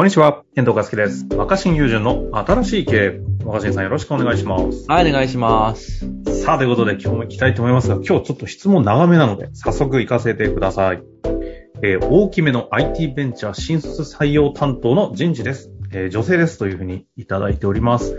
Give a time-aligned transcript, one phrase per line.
[0.00, 1.26] こんにちは、遠藤和樹です。
[1.36, 3.20] 若新友人の新しい経営。
[3.44, 4.86] 若新さんよろしくお願いします。
[4.88, 6.08] はい、お願いします。
[6.42, 11.02] さあ、ということで今日も行きたいと思いますが、今日ちょっと質問長めなので、早速行かせてください。
[11.82, 15.70] えー大きめの IT ベンチャー新卒採用担当の人事です。
[15.92, 18.16] えー女性ですというふうにいただいております。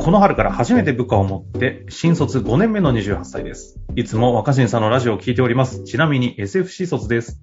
[0.00, 3.80] この春から初めて部下を持って、新卒5年目の28歳です。
[3.96, 5.82] いつも若新さんのラジオを聞いております。
[5.82, 7.40] ちなみに SFC 卒です。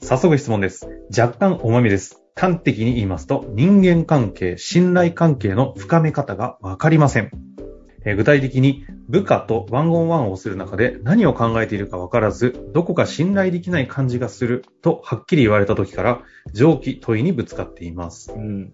[0.00, 0.88] 早速質問です。
[1.14, 2.22] 若干おまみです。
[2.38, 7.32] 端的に言いますと、人間関係、信頼関係の深め方がわかりません。
[8.04, 18.32] えー具体的に部下とワンオンワンをする中で何を考えているかわからず、どこか信頼できない感じがするとはっきり言われた時から、上記問いにぶつかっています。
[18.32, 18.72] うん。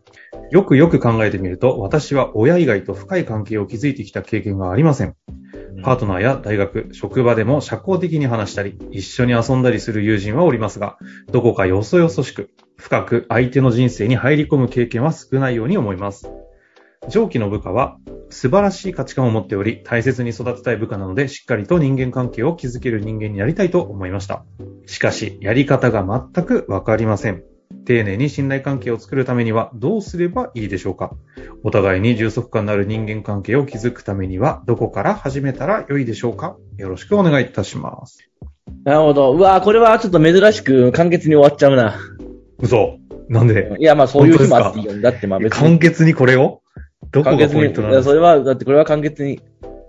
[0.50, 5.16] よくよく考えてみると、私は親以外と深い関係を築いてきた経験がありません。
[5.82, 10.98] パートナーや大学、職場でも社交的に話したり、一緒に遊んだりする友人はおりますが、
[11.30, 12.50] どこかよそよそしく、
[12.84, 16.30] 深く相手の人生に入り込む経験は少ないように思います。
[17.08, 17.96] 上記の部下は
[18.28, 24.44] 素晴らしい価値観を持っており、大切に育てたい部下なので、しっかりと人間関係を築ける人間になりたいと思いました。
[24.84, 27.42] しかし、やり方が全くわかりません。
[27.86, 31.12] 丁寧に信頼関係を作るためにはどうすればいいでしょうか
[31.62, 38.18] お互いに充足感のある人間関係を築くためにはどこから始めたら良いでしょうかよろしくお願いいたします。
[38.84, 39.32] なるほど。
[39.32, 41.98] うわこれはちょっと珍しく簡潔に終わっちゃうな。
[42.58, 43.76] 嘘なんで？
[43.78, 45.00] いや、まあそういう日もあっていいよ。
[45.00, 45.60] だってまあ別に。
[45.60, 46.62] 簡潔にこれを？
[47.10, 47.48] どこが。
[47.48, 49.40] ポイントなんそれは、だってこれは簡潔に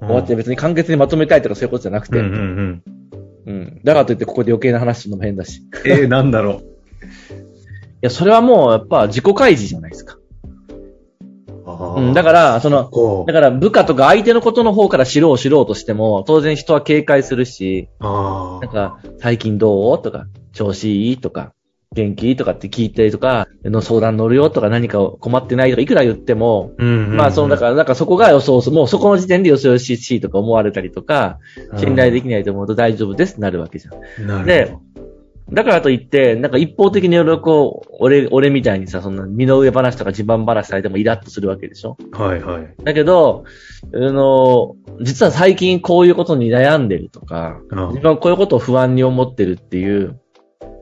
[0.02, 2.20] うん終わって別に簡潔にまとめたいとかそういうことじゃなくて。
[2.20, 2.84] うんうんうん。
[3.46, 3.82] うん。
[3.84, 5.60] だからといってここで余計な話するのも変だし。
[5.60, 6.62] いえー、なんだろ
[8.06, 10.18] や、それはもうやっぱ自己開示じゃないですか。
[11.66, 12.02] う。
[12.02, 12.14] うん。
[12.14, 20.02] だから、その、こだから部下とか相手のことの方から知ろう知ろうとしても、当然人は警戒するし、なんか、最近どう？
[20.02, 21.18] とか、調子いい？
[21.18, 21.54] とか、
[21.96, 22.36] 元気？
[22.36, 31.40] とかって聞いてとか、の相談乗るよとか何か困ってないとか、いくら言っても、うんうんうんまあ、その、だから、なんかそこが予想する、もうそこの時点で予想よししいとか思われたりとか、
[31.78, 34.46] 信頼できないと思うと大丈夫ですってなるわけじゃん。
[34.46, 34.82] でほ
[35.54, 41.98] だからといって、なんか一方的にいろいろこう、俺、俺みたいにさ、そんな身の上話とか自慢話されてもイラッとするわけでしょ？
[42.12, 42.24] ど。
[42.24, 42.74] はいはい。
[42.84, 43.44] だけど、
[43.94, 50.20] あの、実は最近こういうことに悩んでるとか、うん自分はこういうことを不安に思ってるっていう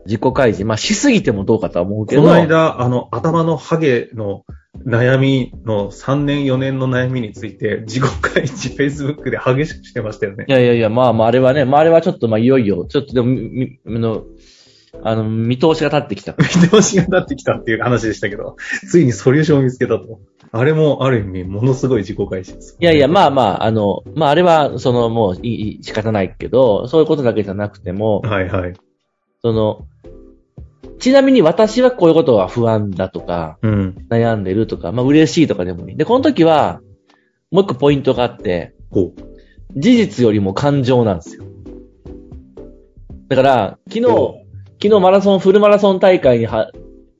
[0.05, 0.65] 自己開示。
[0.65, 2.21] まあ、しすぎてもどうかとは思うけど。
[2.21, 4.43] この間、あの、頭のハゲの
[4.85, 10.51] 悩みの3年4年の悩みについて、自己開示 Facebook で激しくしてましたよねい。
[10.51, 14.23] やいやいや、まあまあ、あれはね、まああれはちょっとまあいよいよ、ちょっとでも、み、みあの、
[15.01, 16.35] あの、見通しが立ってきた。
[16.37, 18.57] 見通しが立ってきたっていう話でしたけど、
[18.89, 20.19] ついにソリューションを見つけたと。
[20.51, 22.77] あれもある意味、ものすごい自己開示です。
[22.79, 28.73] いやいや、まあまあ、あの、まああれは、その、もういい仕方ないけど、そういうことだけじゃなくても、はいはい。
[29.43, 29.87] その、
[30.99, 33.95] ちなみに私はこういうことは不安だとか、うん。
[34.09, 35.97] 悩んでるとか、まあ嬉しいとかでもいい。
[35.97, 36.79] で、この時は、
[37.51, 39.13] もう一個ポイントがあって、こ
[39.75, 41.43] 事実よりも感情なんですよ。
[43.27, 44.05] だから、昨日、
[44.81, 46.71] 昨日マラソン、フルマラソン大会には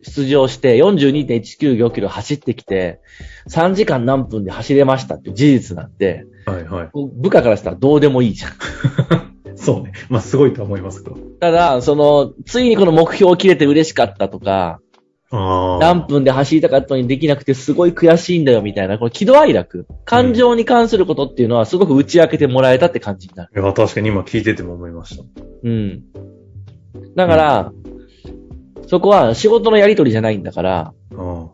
[0.01, 3.01] 出場して42.195キロ走ってきて、
[3.49, 6.51] 3時間何分で走れましたって事実なんて、う。
[6.51, 6.89] はいはい。
[6.93, 8.51] 部下からしたらどうでもいいじゃん。
[9.63, 9.93] そうね。
[10.09, 11.17] まあ、すごいとは思いますけど。
[11.39, 14.79] ただ、その、ついにこの目標を切れて嬉しかったとか、
[15.31, 15.79] ああ。
[15.79, 19.87] 何分で走りたかったのにできなくてすごい悔しいんだよみたいな、この喜怒哀楽。
[20.05, 23.51] 感情に関することっていうのはすごく打ち明けてもらえたって感じになる。
[23.55, 25.23] いや、確かに今聞いてても思いました。
[25.63, 26.03] うん。
[27.15, 27.71] だから、
[28.87, 31.47] そこは仕事のやりとりじゃないんだから、あ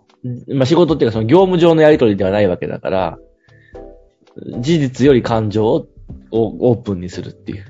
[0.47, 3.19] まあ仕事っていうかその業務上のやりとりではないわけだから、
[4.59, 5.87] 事実より感情を
[6.31, 7.65] オープンにするっていう。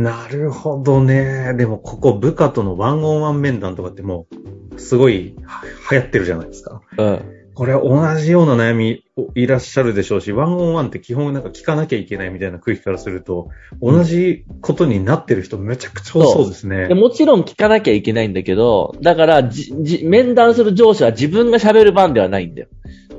[0.00, 0.02] あ。
[0.02, 1.54] なるほどね。
[1.54, 4.26] でも、ここ部下とのワンオンワン面談とかっても
[4.74, 6.82] う、すごいは流行ってるじゃないですか。
[6.96, 7.40] うん。
[7.54, 13.50] これ同じような悩みいらっしゃるでしょうし、ワンオンワンって基本なんか聞かなきゃいけないみたいな空気からすると、
[13.82, 16.88] 同じことになってる人めちゃくちゃ多そうですね。
[16.88, 22.68] でもちろん聞かなきゃいけないんだけど、だからじ、じ、面談する上司は自分が喋る番ではないんだよ。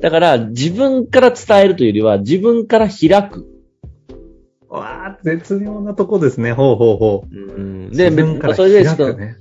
[0.02, 3.46] だから、自分から伝えるというよりは、自分から開く。
[4.78, 6.54] わあ、絶妙なとこですね。
[6.54, 7.36] ほうほうほう。
[7.36, 9.36] うん、で、自分からそれで、ちょっと、開くね。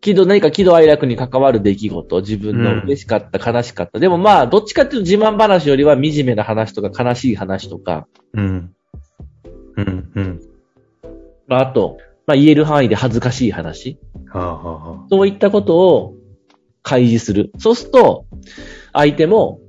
[0.00, 3.98] 喜怒、何か喜怒哀楽に関わる出来事、自分の嬉しかった、悲しかった。
[3.98, 8.72] でもまあ、どっちかっていうと自慢話よりは惨めな話とか悲しい話とか、うん。
[9.76, 10.40] うん、うん。
[11.46, 13.98] まあ、あと、まあ、言える範囲で恥ずかしい話。
[14.32, 16.14] はあ、はあはあ、そういったことを
[16.82, 17.50] 開示する。
[17.58, 18.26] そうすると、
[18.94, 19.60] 相手も、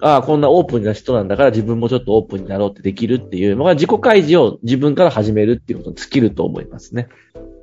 [0.00, 7.08] ああ、こんなオープンな人なんだから自分もちょっとオープンになろうってできるっていうのが自己開示を自分から始めるっていうことに尽きると思いますね。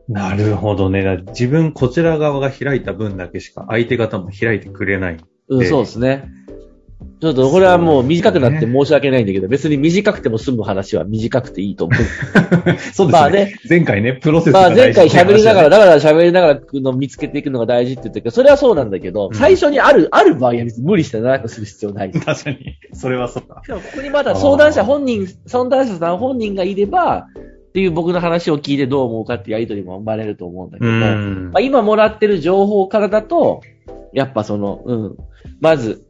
[0.07, 1.03] なるほどね。
[1.03, 5.17] だ自分、こちら側が開いた分だけしか相手方も開いてくれない。
[5.47, 6.29] うん、でそうですね。
[7.25, 11.99] ちょっとこれはもう短くなって申し訳ないんだけど、別に短くても済む話は短くていいと思う。
[12.77, 13.07] そうですね。
[13.11, 22.11] まあね前回ね、プロセスまあが前回喋りながら、話だから喋りながらの見つけていくのが大事って言ったけど、それはそうなんだけど、うん最初にある、ある場合は別に無理して長くする必要ない。
[22.11, 22.77] 確かに。
[22.93, 23.61] それはそうか。
[23.63, 27.27] しかもここにまだ相談者本人、相談者さん本人がいれば、
[27.69, 31.61] っていう僕の話を聞いてどう思うかってやりとりも生まれると思うんだけうど、んまあ、。
[31.61, 33.59] 今もらってる情報からだと、
[34.13, 35.17] やっぱその、うん、
[35.59, 36.05] まず、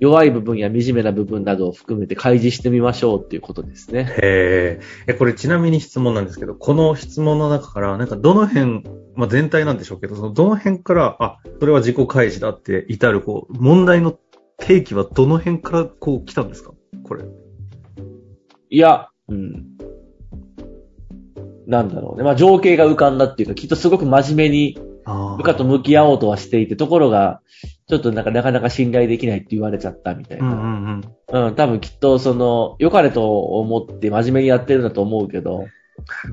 [0.00, 4.06] 弱い部分や惨めな部分などを含めて開示してみましょうっていうことですね。
[4.22, 5.12] へえ。
[5.12, 8.84] え、これちなみに質問なんですけど、この質問の中から、なんかどの辺、
[9.16, 14.16] まあ全体なんでしょうけど、そのどの辺から、あ、それは自己開示だって至る、こう、問題の
[14.58, 16.72] 定義はどの辺からこう来たんですか？
[17.04, 17.24] これ。
[18.70, 19.66] いや、うん。
[21.66, 22.24] なんだろうね。
[22.24, 27.40] まあ情景が浮かんだっていうか、きっとすごく真面目にあ部下と向き合おうとはしていて、ところが、
[27.88, 30.56] ちょっとなんかなかなか信頼できないって言われちゃったみたいうんうな。
[30.56, 31.02] ん
[31.32, 31.46] うん。
[31.48, 35.66] うん、多分きっとその、良かれと思って真面目にやってるんだと思うけど、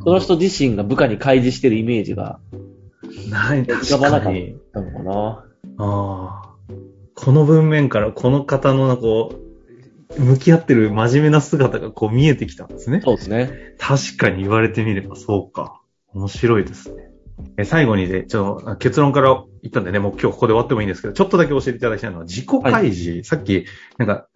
[0.04, 2.40] その人自身が部下に開示してるイメージが
[3.30, 4.34] ない、浮確かばなかっ。
[4.74, 5.46] たのかな。
[5.78, 6.56] ああ。
[7.16, 9.34] この文面からこの方のこ
[10.18, 13.02] う、向き合ってる真面目な姿がこう見えてきたんですね。
[13.04, 13.50] そうですね。
[13.80, 15.82] 確かに言われてみればそうか。
[16.14, 17.15] 面白いですね。
[17.58, 23.66] え最後にで、ちょっと結論から言ったんでね、もう今日ここで終わってもいいんですけど、ちょっとだけ教えていただきたいのは、自己開示、さっき、
[23.98, 24.28] なんか、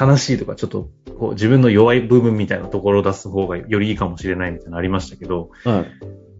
[0.00, 5.86] 悲しいとか、ちょっと、こう、自分の弱い部分みたいなところを出す方がよりいいかもしれないみたいなのありましたけど、うん。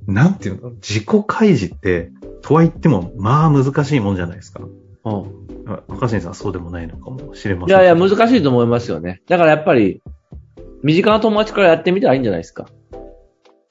[0.07, 2.11] なんていうの自己開示って、
[2.43, 4.65] とは言っても、まあ難しいもんじゃないですか。
[5.05, 5.47] うん。
[5.67, 7.77] あ若新さんはそうでもないのかもしれません。
[7.77, 9.23] いやいや、難しいと思いますよね。
[9.29, 10.03] だからやっぱり、
[10.83, 12.67] 身近な友達からやってみたらいいんじゃないですか。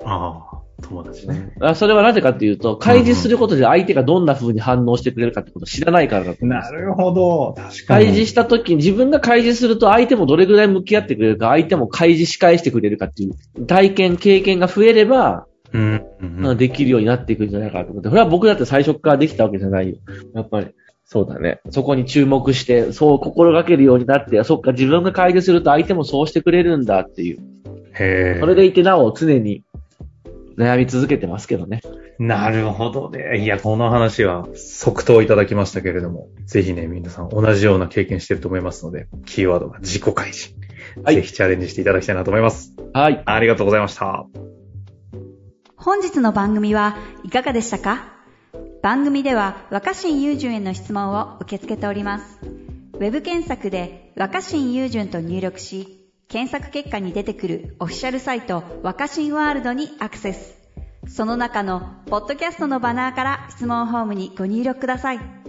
[0.06, 1.54] ああ、友達ね。
[1.62, 7.54] あそれはなぜかっていうと、開示することで相手がどんな風に反応してくれるかってことを知らないからだと思なるほど。
[7.56, 8.06] 確かに。
[8.06, 15.82] 開示した時に自分が開示すると相手もどれぐらい向き合ってくれるか、相手も開示し返してくれるかっていう体験、経験が増えれば、うん。
[16.22, 19.96] うんうんできるようになっていくんじゃないかなと思って、それは僕だって最初からできたわけじゃないよ。
[20.34, 20.68] やっぱり。
[21.06, 21.60] そうだね。
[21.72, 27.40] そこに注目して、そう心がけるようになって、そっか、自分が開示すると相手もそうしてくれるんだっていう。
[28.00, 28.40] へえ。
[28.40, 29.64] それでいてなお常に
[30.62, 31.82] 悩み続けてますけどね。
[32.20, 33.40] なるほどね。
[33.44, 40.56] いや、この話は即答いただきましたけれども、ぜひね、皆さん同じような経験してると思いますので、キーワードが自己開示。
[41.04, 42.74] はいぜひチャレンジしていただきたいなと思います。
[42.94, 43.22] はい。
[43.26, 44.26] ありがとうございました。
[45.76, 48.14] 本日の番組はいかがでしたか？
[48.84, 52.40] 番組では若新雄純への質問を受け付けております。
[52.44, 56.01] ウェブ検索で若新雄純と入力し、
[56.32, 60.56] 検索結果に出てくるオフィシャルサイト若新ワールドにアクセス。
[61.06, 65.41] その中のポッドキャストのバナーから質問フォームにご入力ください。